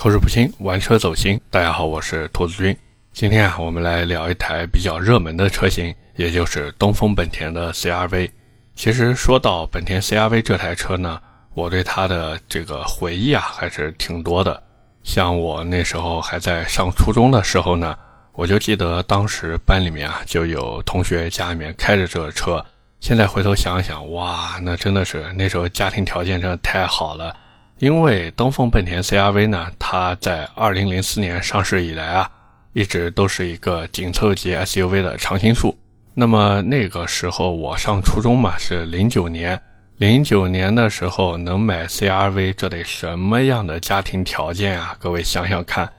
[0.00, 1.38] 口齿不清，玩车走心。
[1.50, 2.74] 大家好，我是兔子君。
[3.12, 8.30] 今天啊，我们来聊一台比较热门的车型，也就是东风本田的 CRV。
[8.74, 11.20] 其实说到本田 CRV 这台车呢，
[11.52, 14.62] 我对它的这个回忆啊还是挺多的。
[15.02, 17.94] 像我那时候还在上初中的时候呢，
[18.32, 22.64] 我就记得当时班里面啊就有同学家里面开着这个车。
[23.00, 27.36] 现在回头想想，哇，那真的是那时候家庭条件真的太好了。
[27.80, 32.30] 因为东风本田 CRV 呢，它在2004年上市以来啊，
[32.74, 35.74] 一直都是一个紧凑级 SUV 的常青树。
[36.12, 39.58] 那么那个时候我上初中嘛，是09年
[39.98, 44.94] ，09年的时候能买 CRV，这得什么样的家庭条件啊？
[44.98, 45.90] 各位想想看，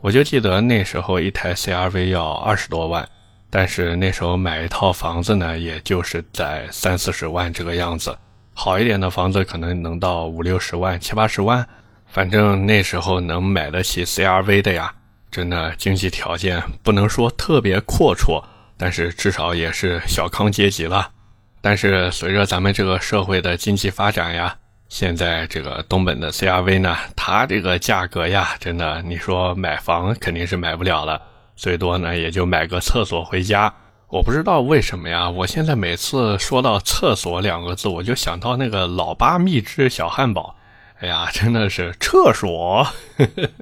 [0.00, 3.06] 我就记得那时候一台 CRV 要二十多万，
[3.50, 8.16] 但是那时候买一套房子呢，也就是在三四十万这个样子。
[8.58, 11.64] 好一点的房子可能能到五六十万、七八十万，
[12.06, 14.90] 反正那时候能买得起 CRV 的呀，
[15.30, 18.42] 真的经济条件不能说特别阔绰，
[18.78, 21.10] 但是至少也是小康阶级了。
[21.60, 24.56] 但是随着咱们这个社会的经济发展呀，
[24.88, 31.20] 现在这个东本的 CRV 呢，它这个价格呀，真的你说买房肯定是买不了了，
[31.56, 33.72] 最多呢也就买个厕所回家。
[34.08, 40.54] 我不知道为什么呀，我现在每次说到厕所两个字，我就想到那个老八秘制小汉堡。
[41.00, 42.86] 哎呀，真的是厕所。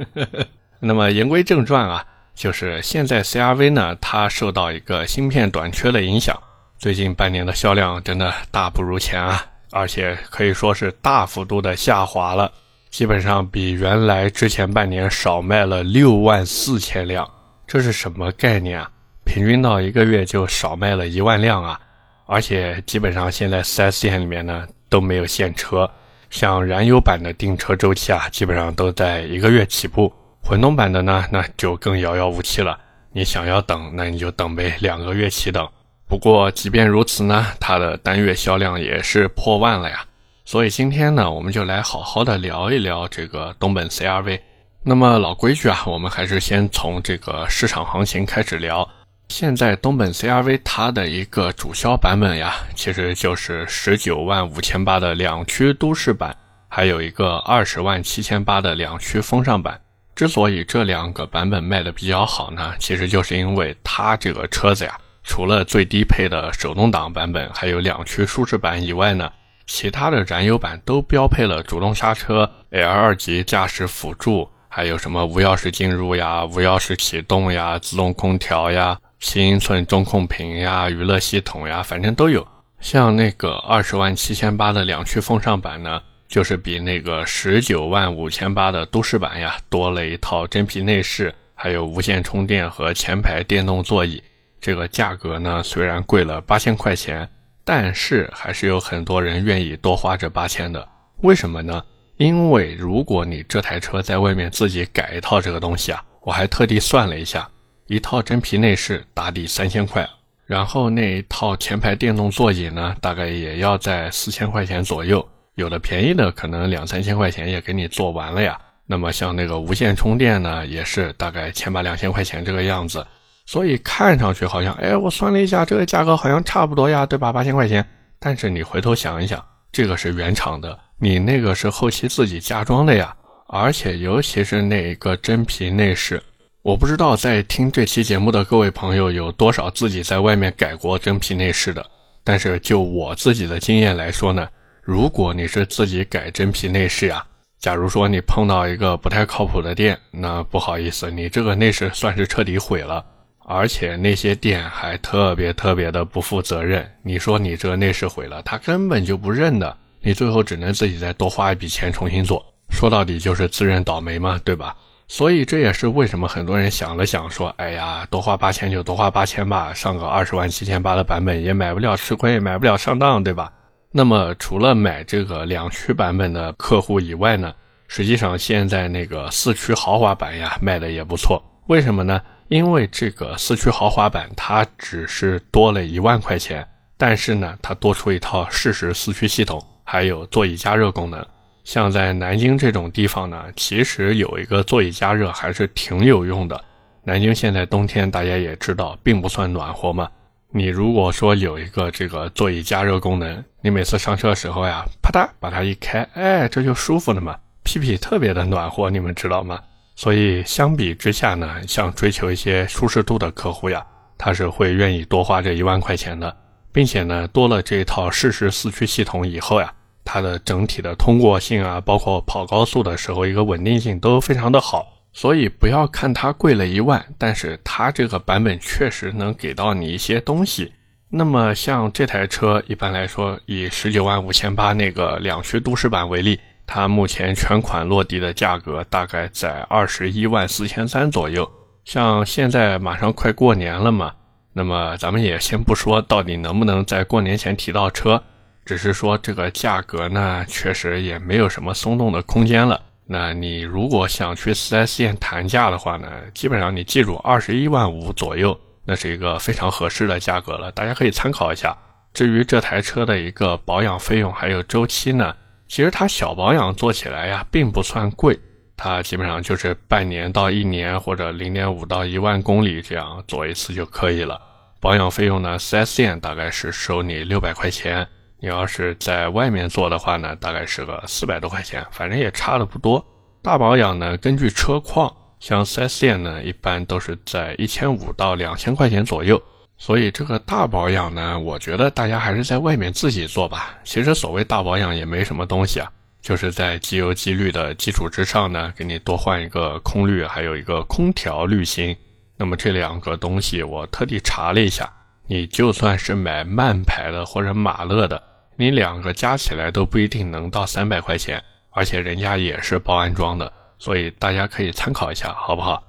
[0.81, 6.39] 那么言归正传啊，就是现在 CRV 呢，它受到一个芯片短缺的影响，
[6.78, 12.53] 最近半年的销量真的大不如前啊，而且可以说是大幅度的下滑了，
[12.91, 17.28] 基本上比原来之前半年少卖了六万四千辆，
[17.67, 18.91] 这是什么概念啊？
[19.25, 21.80] 平均到一个月就少卖了一万辆啊，
[22.27, 25.91] 而且基本上现在 4S 店里面呢都没有现车，
[26.31, 32.78] 像燃油版的订车周期啊，基本上都在一个月起步，混动版的呢那就更遥遥无期了。
[33.12, 35.69] 你想要等，那你就等呗，两个月起等。
[36.06, 40.04] 不过即便如此呢，它的单月销量也是破万了呀。
[40.44, 44.41] 所以今天呢，我们就来好好的聊一聊这个东本 CRV。
[44.82, 48.87] 那么老规矩啊，我们还是先从这个市场行情开始聊。
[49.28, 56.36] 现在东本 CRV 它的一个主销版本呀，其实就是十九万五千八的两驱都市版，
[56.68, 59.80] 还有一个二十万七千八的两驱风尚版。
[60.14, 69.32] 之所以这两个版本卖的比较好呢，其实就是因为它这个车子呀，除了最低配的手动挡版本还有两驱舒适版以外呢，
[69.66, 78.96] 其他的燃油版都标配了主动刹车、L 二级驾驶辅助，还有什么无钥匙进入呀、无钥匙启动呀、自动空调呀。
[79.26, 82.46] 七英寸中控屏呀，娱乐系统呀，反正都有。
[82.78, 85.98] 像那个二十万七千八的两驱风尚版呢，
[86.28, 94.22] 就是比那个十九万五千八的都市版呀多了一套真皮内饰，还有无线充电和前排电动座椅。
[94.60, 97.26] 这个价格呢虽然贵了八千块钱，
[97.64, 100.86] 但是还是有很多人愿意多花这八千的。
[101.22, 101.82] 为什么呢？
[102.18, 107.48] 因为如果你这台车在外面自己改一套这个东西啊，我还特地算了一下。
[107.87, 110.09] 一套真皮内饰打底三千块，
[110.47, 115.27] 然后那一套前排电动座椅呢，大概也要在四千块钱左右。
[115.56, 118.59] 有的便宜的可能两三千块钱也给你做完了呀。
[118.87, 123.06] 那么像那个无线充电呢，也是大概千把两千块钱这个样子。
[123.47, 127.31] 所以看上去好像，哎，我算了一下，这个价格好像差不多呀，对吧？
[127.31, 127.87] 八千块钱。
[128.19, 133.15] 但是你回头想一想，这个是原厂的，你那个是后期自己加装的呀，
[133.47, 136.22] 而且尤其是那一个真皮内饰。
[136.64, 141.84] 我不知道在听这期节目的各位朋友有多少自己在外面改过真皮内饰的，
[142.25, 144.48] 但是就我自己的经验来说呢，
[144.80, 147.22] 如果你是自己改真皮内饰呀，
[147.58, 153.04] 假如说你碰到一个不太靠谱的店，那不好意思，你这个内饰算是彻底毁了，
[153.44, 156.91] 而且那些店还特别特别的不负责任。
[157.03, 164.74] 你说你这个内饰毁了，他根本就不认的，你最后只能自己再多花一笔钱重新做，说到底就是自认倒霉嘛，对吧？
[165.16, 173.53] 所以这也是为什么很多人想了想说：“哎呀，多花八千就多花八千吧，上个二十万七千八的版本也买不了吃亏，买不了上当，对吧？”
[173.94, 177.54] 那么除了买这个两驱版本的客户以外呢，
[177.86, 181.41] 实际上现在那个四驱豪华版呀卖的也不错。
[181.68, 182.21] 为什么呢？
[182.48, 186.66] 因为这个四驱豪华版它只是多了一万块钱，
[186.97, 191.24] 但是呢，它多出一套适时四驱系统，还有座椅加热功能。
[191.65, 196.63] 像在南京这种地方呢，其实有一个座椅加热还是挺有用的。
[197.03, 200.09] 南京现在冬天大家也知道，并不算暖和嘛。
[200.51, 209.59] 你如果说有一个这个座椅加热功能，你每次上车的时候呀，啪嗒把它一开，哎，这就舒服了嘛，屁屁特别的暖和，你们知道吗？
[209.97, 213.84] 所以相比之下呢，像追求一些舒适度的客户呀，
[214.16, 216.34] 他是会愿意多花这一万块钱的，
[216.72, 219.72] 并且呢，多了这一套适时四驱系统以后呀，
[220.04, 224.86] 它的整体的通过性啊，包括跑高速的时候一个稳定性都非常的好。
[225.12, 230.72] 所以不要看它贵了一万，但是它这个版本确实能给到你一些东西。
[231.09, 236.39] 那么像这台车，一般来说以十九万五千八那个两驱都市版为例。
[236.66, 241.48] 它目前全款落地的价格大概在二十一万四千三左右。
[241.84, 244.12] 像现在马上快过年了嘛，
[244.54, 248.21] 那么咱们也先不说到底能不能在过年前提到车，
[248.65, 252.81] 只是说这个价格呢，确实也没有什么松动的空间了。
[253.07, 261.76] 那你如果想去 4S 店谈价的话呢，基本上你记住二十一万五左右，那是一个非常合适的价格了，大家可以参考一下。
[262.14, 265.35] 至于这台车的一个保养费用还有周期呢？
[265.66, 268.38] 其实它小保养做起来呀，并不算贵，
[268.76, 274.40] 它基本上就是半年到一年或者零点五到一万公里这样做一次就可以了。
[274.81, 278.07] 保养费用呢，4S 店大概是收你六百块钱，
[278.44, 283.02] 你要是在外面做的话呢，大概是个四百多块钱，反正也差的不多。
[283.40, 289.42] 大保养呢，根据车况，像 4S 店呢，一般都是在一千五到两千块钱左右。
[289.78, 293.78] 所以这个大保养呢，我觉得大家还是在外面自己做吧。
[293.82, 301.96] 其实所谓大保养也没什么东西啊，就是在机油机滤的基础之上呢，给你多换一个空滤，还有一个空调滤芯。
[302.37, 304.92] 那么这两个东西我特地查了一下，
[305.26, 308.23] 你就算是买慢牌的或者马勒的，
[308.56, 315.83] 你两个加起来都不一定能到三百块钱，而且人家也是包安装的，所以大家可以参考一下，好不好？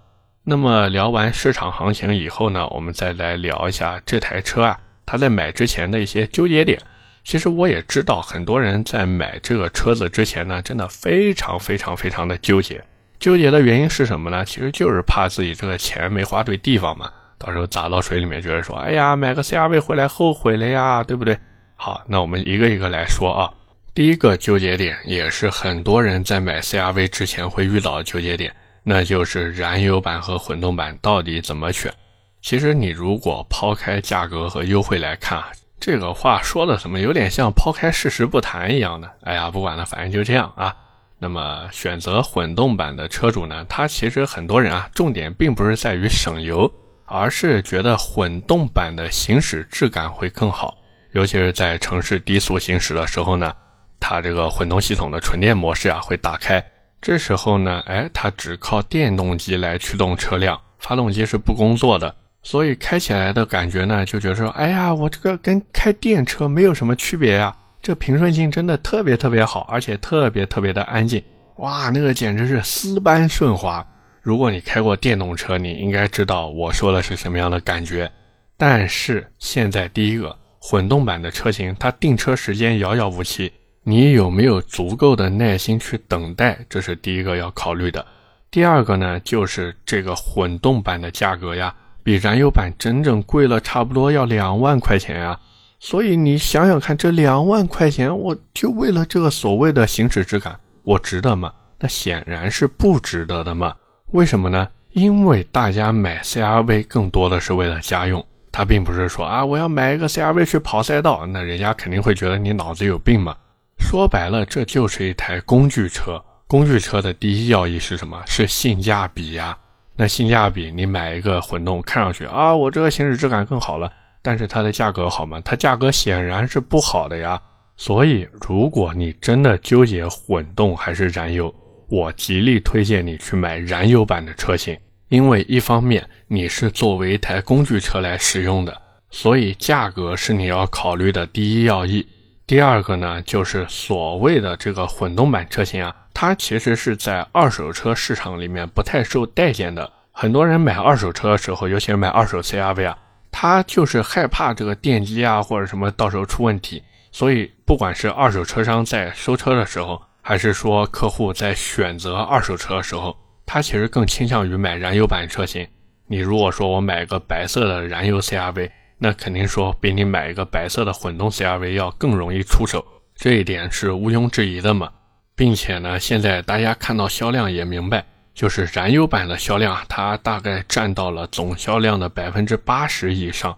[0.44, 6.80] 那么聊完市场行情以后呢，我们再来聊一下这台车啊，它在买之前的一些纠结点。
[7.24, 12.84] 其实我也知道，很多人在买这个车子之前呢，真的非常非常非常的纠结。
[13.18, 14.46] 纠结的原因是什么呢？
[14.46, 17.10] 其实就是怕自己这个钱没花对地方嘛，
[17.40, 21.36] 到时候砸到水里面，觉得说，哎呀，买个 CRV 回来后悔了呀，对不对？
[21.76, 23.54] 好，那我们一个一个来说啊。
[23.94, 28.54] 第一个纠结点，也是很多人在买 CRV 之前会遇到的纠结点。
[28.84, 31.94] 那就是燃油版和混动版到底怎么选？
[32.42, 39.10] 其实你如果抛开价格和优惠来看啊，这个话说的怎么有点像抛开事实不谈一样的？
[39.22, 40.76] 哎呀，不管了，反正就这样啊。
[41.18, 46.72] 那么选择混动版的车主呢，他其实很多人啊，重点并不是在于省油，
[47.06, 50.78] 而是觉得混动版的行驶质感会更好，
[51.16, 53.54] 尤其是在城市低速行驶的时候呢，
[54.02, 56.62] 它这个混动系统的纯电模式啊会打开。
[57.02, 62.14] 这时候呢，哎，它只靠电动机来驱动车辆，发动机是不工作的，
[62.44, 71.24] 所以开起来的感觉呢，就觉得说，哎呀，我这个跟开电车没有什么区别呀，这平顺性真的特别特别好，而且特别特别的安静，
[71.60, 73.86] 哇，那个简直是丝般顺滑。
[74.22, 78.12] 如果你开过电动车，你应该知道我说的是什么样的感觉。
[78.58, 80.36] 但是现在第一个
[80.68, 83.54] 混动版的车型，它订车时间遥遥无期。
[83.84, 86.58] 你有没有足够的耐心去等待？
[86.68, 88.04] 这是第一个要考虑的。
[88.50, 91.72] 第二个呢，就是这个混动版的价格呀，
[92.02, 95.40] 比燃油版整整贵了差不多要两万块钱呀。
[95.80, 101.54] 所以你想想看，这两万块钱，我就为了这个所谓的行驶质感，我值得吗？
[101.78, 103.76] 那显然是不值得的嘛。
[104.14, 104.68] 为什么呢？
[104.94, 113.36] 因为大家买 CRV 更多的是为了家用，他并不是说啊，我要买一个 CRV 去跑赛道，那人家肯定会觉得你脑子有病嘛。
[113.78, 116.24] 说白了，这就是一台工具车。
[116.48, 118.24] 工具车的第一要义是什么？
[118.26, 119.58] 是性价比呀。
[119.98, 125.42] 那性价比，你买一个混动，看上去啊，我这个行驶质感更好了，但是它的价格好吗？
[125.44, 127.38] 它价格显然是不好的呀。
[127.76, 131.54] 所以，如果你真的纠结混动还是燃油，
[131.90, 134.78] 我极力推荐你去买燃油版的车型，
[135.10, 142.08] 因为一方面你是作为一台工具车来使用的，所以价格是你要考虑的第一要义。
[142.48, 149.92] 第二个呢，就是所谓的这个混动版车型啊，它其实是在二手车市场里面不太受待见的。
[150.12, 152.98] 很多人买二手车的时候，尤其是买二手 CRV 啊，
[153.32, 156.82] 他就是害怕这个电机啊或者什么到时候出问题。
[157.12, 165.68] 所以，不管是二手车商在收车的时候，还是说客户在选择二手车的时候，他其实更倾向于买燃油版车型。
[166.08, 168.70] 你如果说我买个白色的燃油 CRV。
[168.98, 172.84] 那肯定说比你买一个白色的混动 CRV 要更容易出手，
[173.14, 174.90] 这一点是毋庸置疑的嘛。
[175.36, 183.56] 并且呢，现在大家看到销量也明白，就是燃油版的销量，它大概占到了总销量的百分之八十以上。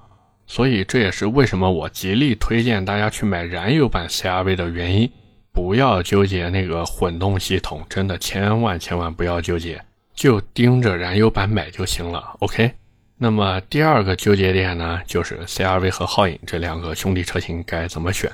[0.47, 5.07] 所以这也是为什么我极力推荐大家去买燃油版 CRV 的原因。
[5.57, 9.81] 不要纠结那个混动系统，真的千万千万不要纠结。
[10.13, 12.23] 就盯着燃油版买就行了。
[12.41, 12.71] OK，
[13.17, 18.31] 那么第二个纠结点呢，就是 CRV 和皓影这两个兄弟车型该怎么选？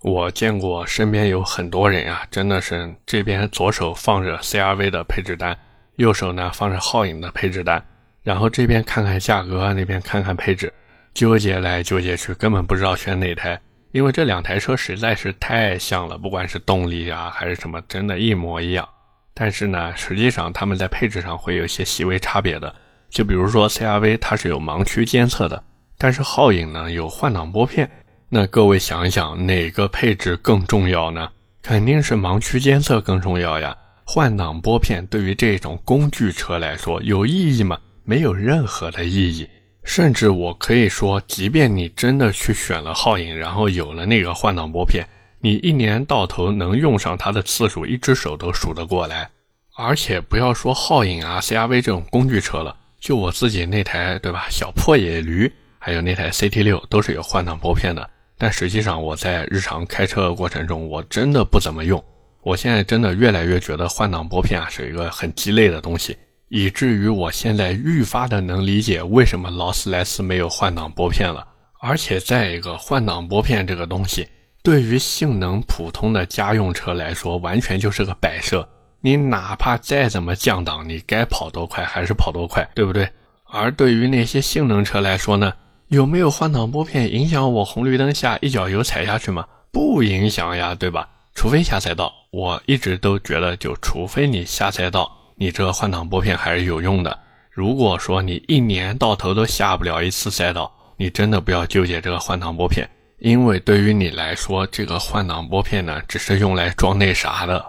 [0.00, 5.56] 我见过身边有很多人啊，真的是这边左手放着 CRV 的配置单，
[5.94, 7.80] 右手呢放着皓影的配置单，
[8.24, 10.72] 然后这边看看价格，那边看看配置，
[11.14, 13.60] 纠结来纠结去，根本不知道选哪台，
[13.94, 18.88] 因为这两台车实在是太像了，不管是动力啊还是什么，真的一模一样。
[19.32, 22.74] 但是呢，实际上他们在配置上会有一些细微差别的，
[23.08, 25.62] 就比如说 CRV 它是有盲区监测的，
[25.96, 27.88] 但是皓影呢有换挡拨片。
[28.28, 31.30] 那各位想一想，哪个配置更重要呢？
[31.62, 33.76] 肯定是盲区监测更重要呀。
[34.04, 37.78] 换挡拨片对于这种工具车来说有意义吗？
[38.02, 39.48] 没有任何的意义。
[39.84, 45.06] 甚至我可以说，即便你真的去选了皓影，然后有了那个换挡拨片，
[45.40, 49.28] 你一年到头能用上它的次数，一只手都数得过来。
[49.76, 54.46] 而且不要说皓影啊、CRV 这种工具车了，就我自己那台，对吧？
[54.48, 58.08] 小破野驴，还有那台 CT 六，都是有换挡拨片的。
[58.38, 62.02] 但实际上，我在日常开车的过程中，我真的不怎么用。
[62.42, 66.16] 我现在真的越来越觉得换挡拨片啊是一个很鸡肋的东西，
[66.56, 71.44] 以至于我现在愈发的能理解为什么劳斯莱斯没有换挡拨片了。
[71.80, 74.28] 而且再一个，换挡拨片这个东西，
[74.62, 78.68] 对于性能普通的家用车来说，完全就是个摆设。
[79.00, 83.10] 你哪怕再怎么降档，你该跑多快还是跑多快，对不对？
[83.46, 85.52] 而对于那些性能车来说呢？
[85.88, 89.44] 有没有换挡拨片影响我红绿灯下一脚油踩下去吗？
[89.72, 91.08] 不影响呀，对吧？
[91.34, 97.18] 除非下赛道，我一直都觉得，就除非你下赛道，你这个换挡拨片还是有用的。
[97.50, 102.88] 如果说你一年到头都下不了一次赛道，你真的不要纠结这个换挡拨片，
[103.18, 107.64] 因为对于你来说，这个换挡拨片呢，只是用来装那啥的。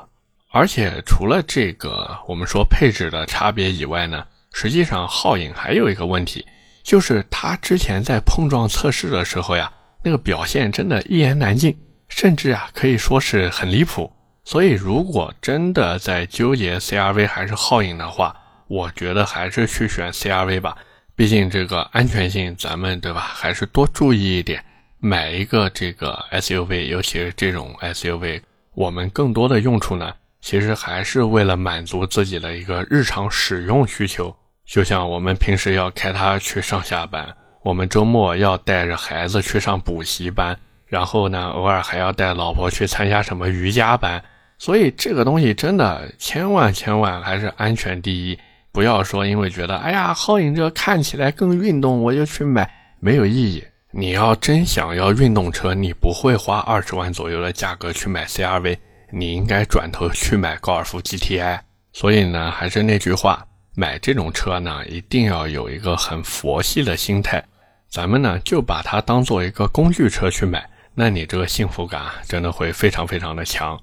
[0.51, 6.45] 而且除了这个我们说配置的差别以外呢，实际上皓影还有一个问题。
[6.83, 9.71] 就是它之前在碰撞测试的时候呀，
[10.03, 11.75] 那个表现真的一言难尽，
[12.09, 14.11] 甚至啊可以说是很离谱。
[14.45, 18.35] 所以如果真的在纠结 CRV 还是皓影的话，
[18.67, 20.77] 我觉得还是去选 CRV 吧。
[21.15, 24.63] 毕竟这个安全性，咱们对吧，还是多注意一点。
[24.99, 28.41] 买一个这个 SUV，尤其是这种 SUV，
[28.75, 34.35] 我们更多的用处呢，其实还是为了满足自己的一个日常使用需求。
[34.65, 44.23] 就像我们平时要开它去上下班，我们周末要带着孩子去上补习班，然后呢，偶尔还要带老婆去参加什么瑜伽班。
[44.57, 48.39] 所以这个东西真的千万千万还是安全第一，
[48.71, 52.69] 不要说因为觉得哎呀，皓影这看起来更运动，我就去买，
[52.99, 53.63] 没有意义。
[53.91, 58.77] 你要真想要运动车，你不会花二十万左右的价格去买 CRV，
[59.11, 61.59] 你应该转头去买高尔夫 GTI。
[61.93, 63.45] 所以呢，还是那句话。
[63.77, 67.43] 买这种车呢，一定要有一个很佛系的心态。
[67.89, 73.77] 咱们呢就把它当做一个工具车去买，那你这个幸福感真的会非常非常的强。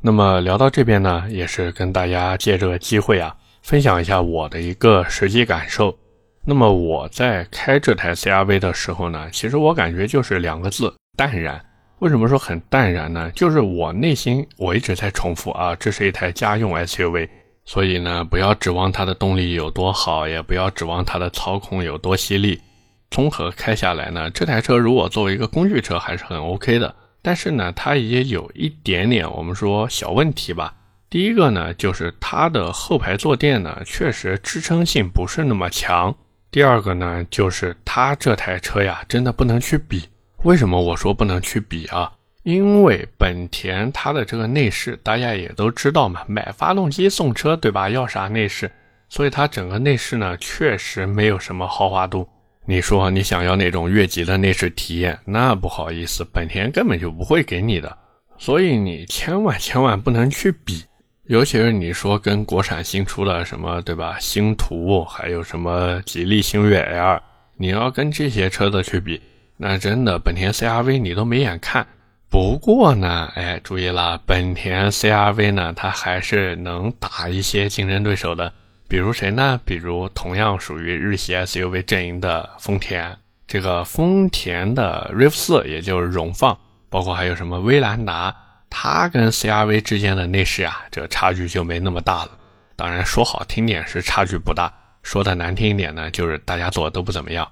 [0.00, 5.96] 那么聊到这边呢，也是跟大家借这个机会啊，分享一下我的一个实际感受。
[6.44, 11.60] 那么我在开这台 CRV 的时候呢，其实我感觉就是两个字：淡然。
[11.98, 13.28] 为什么说很淡然呢？
[13.34, 17.28] 就是我内心我一直在重复啊，这是一台家用 SUV。
[17.64, 22.62] 所以呢，不要指望它的动力有多好，也不要指望它的操控有多犀利。
[23.10, 26.94] 综合开下来呢，这台车如果作为一个工具车还是很 OK 的。
[27.20, 30.74] 但是呢，它也有一点点我们说小问题吧。
[31.10, 36.14] 第一个呢，就是它的后排坐垫呢，确实支撑性不是那么强。
[36.50, 40.08] 第二个呢，就是它这台车呀，真的不能去比。
[40.44, 42.12] 为什么我说不能去比啊？
[42.44, 47.90] 因为本田它的这个内饰大家也都知道嘛，买发动机送车，对吧？
[47.90, 48.70] 要啥内饰？
[49.08, 52.28] 所以它整个内饰呢，确实没有什么豪华度。
[52.70, 57.96] 你说你想要那种越级的内饰体验，那不好意思，本田根本就不会给你的。
[58.36, 60.84] 所以你千万千万不能去比，
[61.28, 64.18] 尤其是你说跟国产新出的什么，对吧？
[64.20, 67.18] 星途还有什么吉利星越 L，
[67.56, 69.18] 你要跟这些车子去比，
[69.56, 71.86] 那真的本田 CRV 你都没眼看。
[72.28, 78.52] 不过呢，哎，注意了，本田 CRV 呢，它还是能打一些竞争对手的，
[78.88, 79.60] 比如谁呢？
[79.66, 83.14] 比如同样属于日系 SUV 阵营的丰田，
[83.46, 88.34] 这个丰田的 RAV4，也就是荣放，包括还有什么威兰达，
[88.70, 92.30] 它跟 CRV 之间的内饰啊，这个差距就没那么大了。
[92.76, 97.46] 当然说好听点是差距不大，说的难听一点呢，就是大家做的都不怎么样。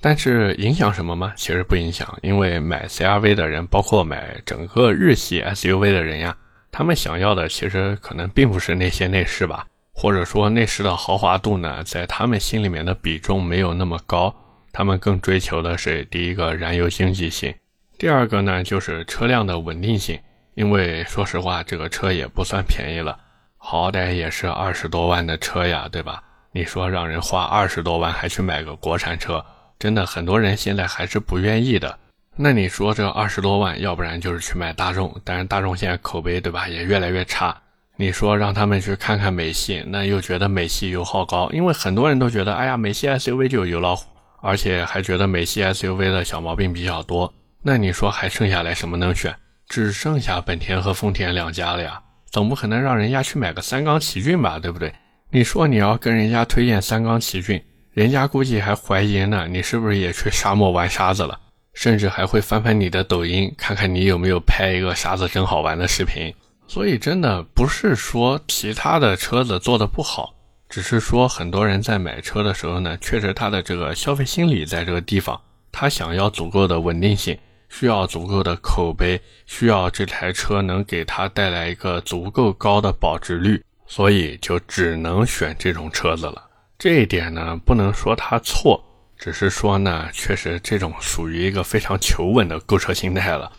[0.00, 1.32] 但是影响什么吗？
[1.36, 6.36] 其实不影响，因为买 CRV 的人，包括买整个日系 SUV 的人呀，
[6.72, 9.66] 他们想要的其实可能并不是那些内饰吧，
[10.00, 14.34] 或者说内饰的豪华度呢，在他们心里面的比重没有那么高，
[14.72, 17.54] 他们更追求的是第一个燃油经济性，
[17.98, 20.18] 第二个呢就是车辆的稳定性。
[20.54, 23.14] 因为说实话，这个车也不算便宜了，
[23.58, 26.22] 好歹也是二十多万的车呀，对吧？
[26.50, 29.44] 你说让人花二十多万还去买个国产车，
[29.78, 31.98] 真的很多人现在还是不愿意的。
[32.36, 37.54] 那你说这二十多万，要不然就是去买大众，但是大众现在口碑对吧也越来越差。
[38.00, 44.06] 你说让他们去看看美系，那又觉得美系油耗高，因为很多人都觉得，哎呀，美系 SUV 就有油老虎，
[44.40, 47.30] 而且还觉得美系 SUV 的小毛病比较多。
[47.62, 49.36] 那你说还剩下来什么能选？
[49.68, 54.90] 只剩下本田和丰田两家了呀，总不可能让人家去买个三缸奇骏吧，对不对？
[55.30, 61.38] 你说你要跟人家推荐三缸奇骏，人家估计还怀疑呢，你是不是也去沙漠玩沙子了？
[61.74, 66.34] 甚至还会翻翻你的抖音，看看你有没有拍一个沙子真好玩的视频。
[66.70, 70.32] 所以真的不是说其他的车子做的不好，
[70.68, 75.40] 只是说很多人在买车的时候呢，确实他的这个消费心理在这个地方，
[75.72, 77.36] 他想要足够的稳定性。
[77.68, 86.48] 需要足够的口碑，需要这台车能给他带来一个足够高的保值率，所以就只能选这种车子了。
[86.78, 88.80] 这一点呢，不能说他错，
[89.16, 93.50] 只是说呢，确实这种属于一个非常求稳的购车心态了。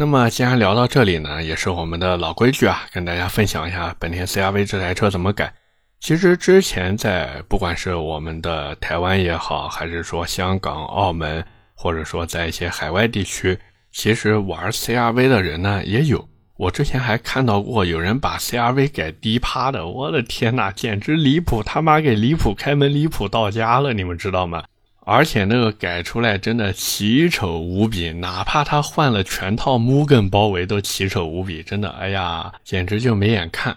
[0.00, 5.52] 那么既然聊到这里呢，也是我们的老规矩啊，跟大家分享一下本田 CR-V 这台车怎么改。
[5.98, 11.44] 其实之前在不管是我们的台湾也好，还是说香港、澳门。
[11.80, 13.56] 或者说，在一些海外地区，
[13.92, 16.28] 其实玩 CRV 的人呢也有。
[16.56, 21.62] 我之前还看到过有人把 CRV 改低趴的，我的天呐，简直离谱！
[21.62, 24.64] 他妈给离谱开门，离谱到家了，你们知道吗？
[25.10, 33.74] 而且那个改出来真的奇丑无比，哪怕他换了全套 Mugen 包围都奇丑无比，真的，哎呀，简直就没眼看。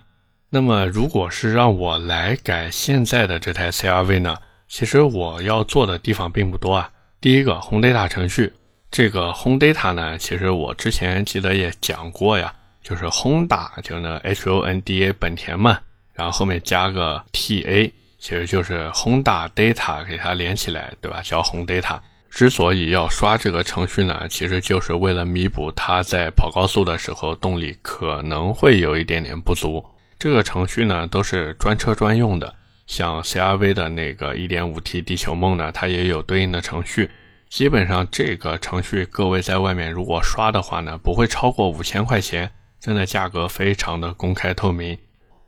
[0.49, 4.35] 那么，如果是让我来改现在的这台 CRV 呢？
[4.67, 6.91] 其实我要做的地方并不多啊。
[7.21, 8.51] 第一个 Home Data 程序，
[8.91, 15.79] 这个 Home Data 呢，其实我之前记得也讲过呀，就是 Honda 就那 H O N D A 本田嘛，
[16.13, 21.21] 然后后面加个 T A，其实就是 Honda Data 给它连起来，对吧？
[21.23, 21.99] 叫轰 Data。
[22.29, 29.83] 之所以要刷这个程序呢，其实就是为了弥补它在跑高速的时候动力可能会有一点点不足。
[30.19, 32.53] 这个程序呢，都是专车专用的。
[32.85, 37.09] 像 CRV 的那个 1.5T 地球梦呢，它也有对应的程序。
[37.49, 44.97] 基本上这个程序，各位在外面如果刷的话呢，不会超过五千块钱，真的价格非常的公开透明。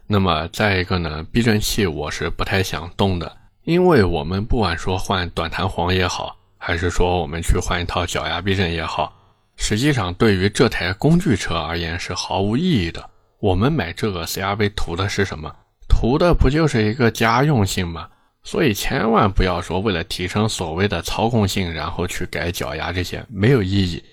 [0.08, 9.13] 那么再一个呢，避震器我是不太想动的，因为我们不管说换短弹簧也好，还是说我们去换一套脚压避震也好，
[9.56, 13.10] 实际上对于这台工具车而言是毫无意义的。
[13.39, 15.54] 我们买这个 CRV 图的是什么？
[15.89, 18.08] 图的不就是一个家用性吗？
[18.44, 24.04] 所以千万不要说为了提升所谓的操控性，然后去改脚牙这些没有意义。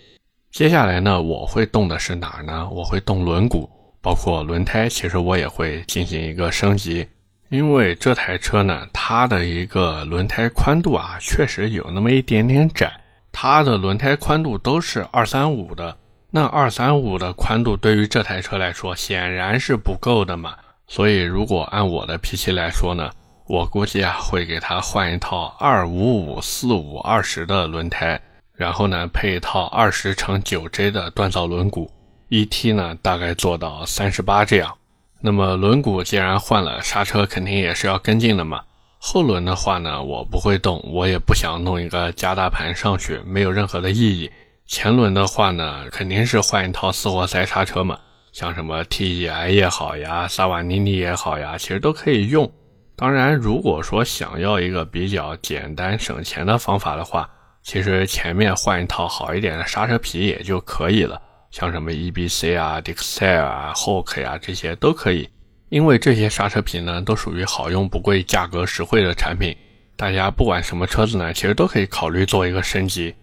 [0.52, 2.68] 接下来呢，我会动的是哪儿呢？
[2.70, 3.68] 我会动轮毂，
[4.02, 7.06] 包括轮胎，其实我也会进行一个升级。
[7.48, 12.92] 因为这台车呢，它的一个轮胎宽度啊，确实有那么一点点窄。
[13.32, 15.96] 它的轮胎宽度都是二三五的，
[16.30, 20.54] 那二三五的宽度对于这台车来说显然是不够的嘛。
[20.86, 23.10] 所以，如果按我的脾气来说呢，
[23.46, 28.20] 我估计啊会给他换一套二五五四五二十的轮胎，
[28.54, 31.88] 然后呢配一套二十乘九 J 的锻造轮毂
[32.30, 34.74] ，ET 呢大概做到三十八这样。
[35.20, 38.62] 那么轮毂既然换了，刹车肯定也是要跟进的嘛。
[38.98, 44.30] 后轮的话呢，我不会动，我也不想弄一个加大盘上去，没有任何的意义。
[44.66, 47.98] 前轮的话呢，肯定是换一套四活塞刹车嘛。
[48.32, 52.50] 像什么 TEI 也好呀，萨瓦尼尼也好呀，其实都可以用。
[52.94, 57.28] 当然，如果说想要一个比较简单省钱的方法的话，
[57.62, 61.20] 其实前面换一套好一点的刹车皮也就可以了。
[61.50, 65.28] 像什么 EBC 啊、Dixel 啊、Hoke 呀这些都可以，
[65.68, 69.56] 因为这些刹车皮呢都属于好用不贵、价格实惠的产品。
[69.96, 73.14] 大家不管什么车子呢，其实都可以考虑做一个升级。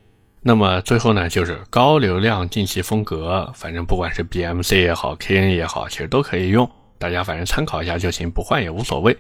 [0.42, 9.18] 那么最后呢，就是高流量进气风格，反正不管是 BMC 也好，KN 也好，其实都可以用，大家反正参考一下就行，不换也无所谓。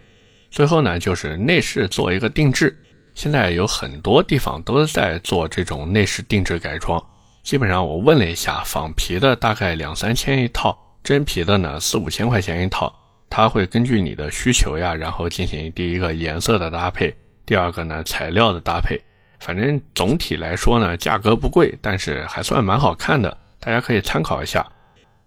[0.51, 2.77] 最后呢，就是内饰做一个定制，
[3.15, 7.03] 现在有很多地方都在做这种内饰定制改装。
[7.47, 12.93] 基本上我问了一下，仿皮的大概两三千一套，真皮的呢四五千块钱一套。
[13.29, 19.01] 它会根据你的需求呀，然后进行第一个颜色的搭配，第二个呢材料的搭配。
[19.39, 24.67] 反正总体来说呢，价格不贵，但是还算蛮好看的，大家可以参考一下。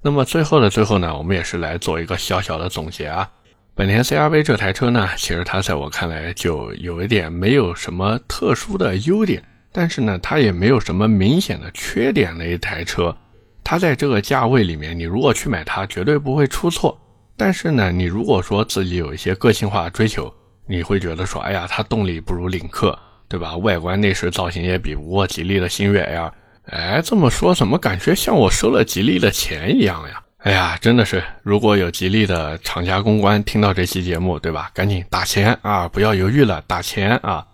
[0.03, 3.27] 那么最后的最后呢，我们也是来做一个小小的总结啊。
[3.75, 13.17] 本田 CR-V 这台车呢，其实它在我看来就有一点没有什么特殊的优点，但是呢，它也没有什么明显的缺点的一台车。
[13.63, 16.99] 它在这个价位里面，你如果去买它，绝对不会出错。
[17.37, 20.33] 但是呢，你如果说自己有一些个性化追求，
[20.67, 23.57] 你会觉得说，哎呀，它动力不如领克，对吧？
[23.57, 26.33] 外观内饰造型也比不过吉利的星越 L。
[26.67, 30.23] 哎，这么说怎么感觉像我收了吉利的钱一样呀？
[30.39, 34.71] 哎呀，真的是，如果有吉利的厂家公关听到这期节目，对吧？
[34.75, 37.47] 赶紧打钱啊，不要犹豫了，打钱啊！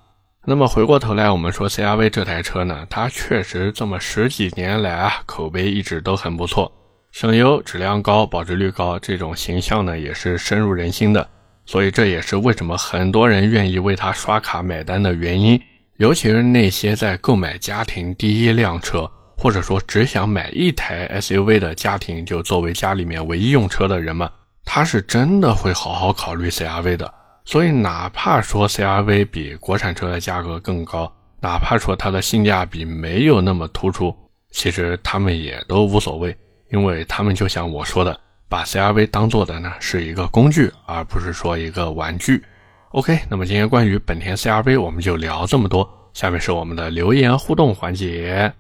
[0.48, 6.70] 那么回过头来，我们说 CRV 这台车呢，它确实这么十几年来啊，口碑一直都很不错，
[7.10, 11.28] 省油、质量高、保值率高，这种形象呢也是深入人心的。
[11.64, 15.60] 所以这也是为什么很多人愿意为它刷卡买单的原因，
[15.96, 19.10] 尤其是那些在购买家庭第一辆车。
[19.38, 24.26] 或者说只想买一台 SUV 的家庭，就作为家里面唯一用车的人们，
[24.64, 27.12] 他是真的会好好考虑 CRV 的。
[27.46, 34.12] 所以哪怕说 CRV 比国产车的价格更高，哪怕说它的性价比没有那么突出，
[34.50, 36.36] 其实他们也都无所谓，
[36.72, 42.44] 因为他们就像我说的，把 CRV 当做的呢是一个工具，而不是说一个玩具。
[42.90, 48.52] OK，那么今天关于本田 CRV 我们就聊这么多，下面是我们的留言互动环节。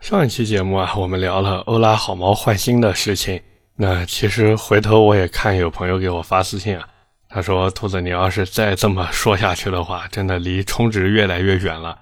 [0.00, 3.40] 上一期节目啊，我们聊了欧拉好猫换新的事情。
[3.74, 6.86] 那其实回头我也看有朋友给我发私信啊，
[7.32, 11.98] 他说：“兔子，你要是再这么说下去的话，真的离充值越来越远了。”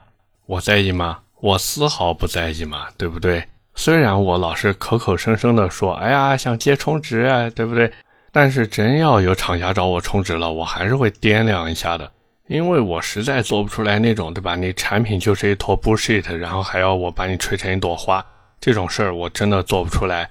[0.47, 1.19] 我在意吗？
[1.41, 3.45] 我丝毫不在意嘛，对不对？
[3.77, 7.91] 虽然我老是口口声声的说：“哎呀，想接充值啊，对不对？”
[8.33, 12.11] 但是真要有厂家找我充值了，我还是会掂量一下的。
[12.49, 14.57] 因为我实在做不出来那种，对吧？
[14.57, 18.25] 你产品就是一坨 bullshit，然后还要我把你吹成一朵花，
[18.61, 20.29] 这种事儿我真的做不出来。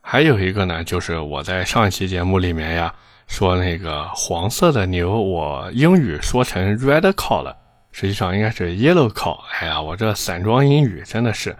[0.00, 2.92] 还有一个呢，就是我在上一期节目里面呀，
[3.30, 7.56] 说那个黄色的牛，我英语说成 red cow 了，
[7.92, 9.38] 实际上应该是 yellow cow。
[9.52, 11.56] 哎呀，我这散装英语真的是。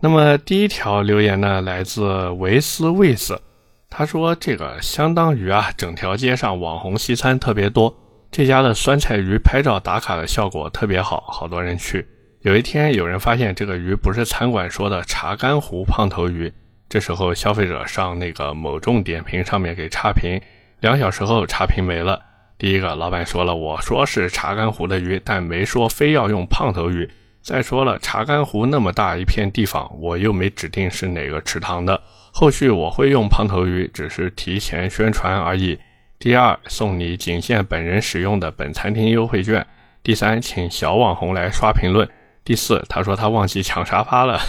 [0.00, 3.40] 那么第一条留言呢，来自维斯卫斯，
[3.88, 7.96] 他说这个相当于啊，整条街上网红西餐特别多。
[8.32, 12.04] 这家的酸菜鱼拍照打卡的效果特别好，好多人去。
[12.40, 16.52] 有一天，有人发现这个鱼不是餐馆说的茶干湖胖头鱼，
[16.88, 20.38] 这时候消费者上那个某众点评上面给差评，
[20.80, 22.22] 两小时后差评没了。
[22.58, 27.10] 第一个老板说了，我说是茶干湖的鱼，但没说非要用胖头鱼。
[27.42, 32.00] 再说了，茶干湖那么大一片地方，我又没指定是哪个池塘的。
[32.32, 35.78] 后续我会用胖头鱼，只是提前宣传而已。
[36.18, 39.66] 第二，送你仅限本人使用的本餐厅优惠券。
[40.02, 42.08] 第三，请小网红来刷评论。
[42.42, 44.40] 第四，他说他忘记抢沙发了，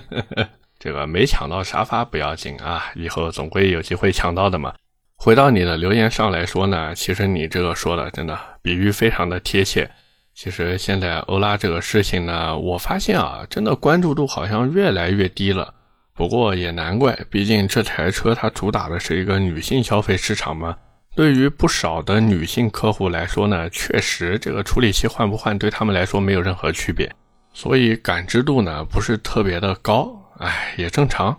[0.78, 4.72] 这个没抢到沙发不要紧啊，以后总归有机会抢到的嘛。
[5.16, 9.90] 回到你的留言上来说呢，其实你这个说的真的比喻非常的贴切。
[10.34, 15.72] 其实现在欧拉这个事情呢，我发现啊，真的关注度好像越来越低了。
[16.14, 20.76] 不过也难怪，毕竟这台车它主打的是一个女性消费市场嘛。
[21.14, 27.10] 对于不少的女性客户来说呢，确实这个处理器换不换对他们来说没有任何区别，
[27.54, 31.34] 所以感知度呢不是特别的高，哎，也正常。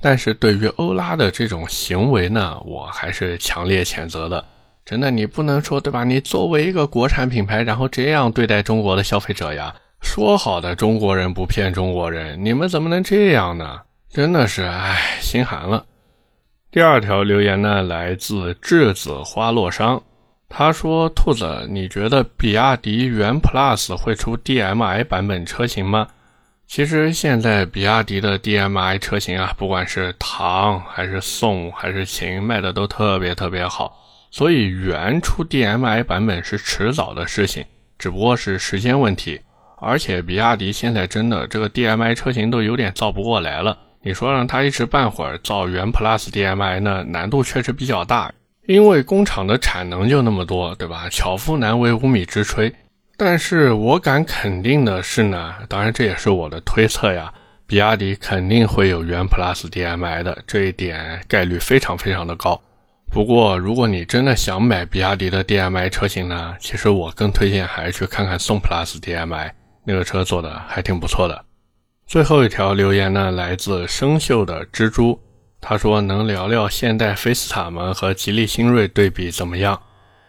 [0.00, 4.44] 但是对于欧拉的这种行为呢，我还是强烈谴责的。
[4.84, 6.04] 真的，你不能说对吧？
[6.04, 9.74] 你作为一个国产品牌，然后这样对待中国的消费者呀？
[10.00, 13.80] 说好的中国人不骗中国人，你们怎么能这样呢？
[14.08, 15.84] 真的是，哎，心寒了。
[16.70, 20.00] 第二条留言呢，来自栀子花落殇。
[20.48, 26.08] 他说：“兔子，你觉得比亚迪元 Plus 会出 DMI 版本车型吗？”
[26.68, 33.96] 其实现在比亚迪的 DMI 车型啊，不管是唐还是宋还是秦，卖的都特别特别好。
[34.30, 37.64] 所以元出 DMI 版本是迟早的事情，
[37.98, 39.40] 只不过是时间问题。
[39.80, 43.78] 而且比亚迪现在真的这个 DMI 车型都有点造不过来了。
[44.02, 48.30] 你说让他一时半会儿造元 Plus DMI 呢，难度确实比较大，
[48.66, 51.08] 因为工厂的产能就那么多，对吧？
[51.08, 52.70] 巧妇难为无米之炊。
[53.20, 57.34] 但是我敢肯定的是呢，当然这也是我的推测呀，
[57.66, 62.62] 比亚迪肯定会有元 Plus DMI 的，这一点概率非常非常的高。
[63.10, 69.50] 不过如果你真的想买比亚迪的 DMI 车型呢，其实我更推荐还是去看看宋 Plus DMI，
[69.84, 71.44] 那个车做的还挺不错的。
[72.06, 75.20] 最后一条留言呢，来自生锈的蜘蛛。
[75.60, 79.82] 他说：“能聊聊现代菲斯塔们和吉利星瑞对比怎么样？”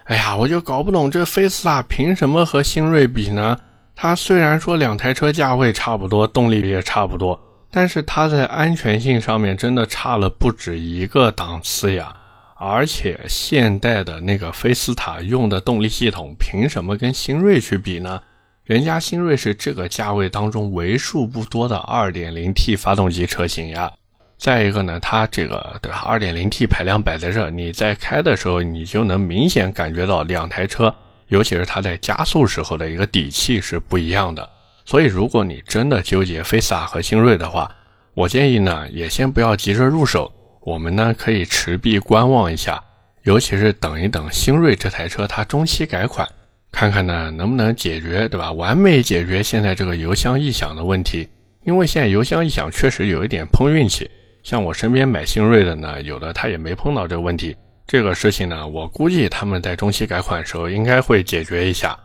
[0.10, 3.56] 哎呀，我就搞不懂这菲斯塔凭什么和新锐比呢？
[3.96, 12.12] 它虽然说两台车价位差不多，动力也差不多，但是它在安全性上面真的差了不止一个档次呀！
[12.58, 18.20] 而且现代的那个菲斯塔用的动力系统，凭什么跟新锐去比呢？
[18.64, 23.92] 人家新锐是这个价位当中为数不多的 2.0T 发动机车型呀。
[24.40, 30.96] 再一个呢，它这个对吧，2.0T 排量摆在这，你在开的时候，你就能明显感觉到两台车，
[31.28, 34.50] 尤其是它在加速时候的一个底气是不一样的。
[34.86, 37.70] 所以，如果你真的纠结菲斯塔和新锐的话，
[38.14, 42.82] 我建议呢，也先不要急着入手，我们呢可以持币观望一下，
[43.24, 46.26] 尤其是等一等新锐这台车它中期改款，
[46.72, 48.54] 看看呢能不能解决，对吧？
[48.54, 51.28] 完美解决现在这个油箱异响的问题，
[51.66, 54.10] 因为现在油箱异响确实有一点碰运气。
[54.50, 57.56] 像我身边买新锐的呢，有的他也没碰到这个问题。
[57.86, 61.96] 这个事情呢，我估计他们在中期改款的时候应该会解决一下。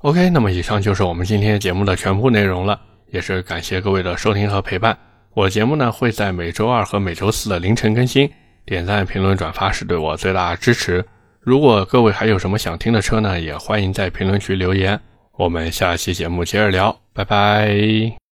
[0.00, 2.78] OK，那么以上就是我们今天节目的全部内容了，
[3.10, 4.94] 也是感谢各位的收听和陪伴。
[5.32, 8.30] 我节目呢会在每周二和每周四的凌晨更新，
[8.66, 11.02] 点赞、评论、转发是对我最大的支持。
[11.40, 15.00] 如果各位还有什么想听的车呢，也欢迎在评论区留言。
[15.38, 18.27] 我们下期节目接着聊，拜拜。